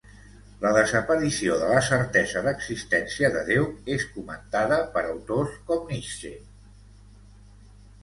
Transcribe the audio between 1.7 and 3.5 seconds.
la certesa d'existència de